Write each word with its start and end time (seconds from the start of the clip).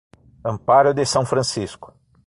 Amparo 0.43 0.95
de 0.95 1.05
São 1.05 1.23
Francisco 1.23 1.93